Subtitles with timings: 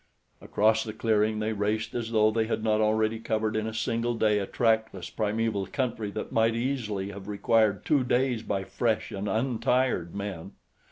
[0.41, 4.15] Across the clearing they raced as though they had not already covered in a single
[4.15, 9.29] day a trackless, primeval country that might easily have required two days by fresh and
[9.29, 10.53] untired men.